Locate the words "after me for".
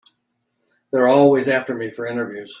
1.47-2.07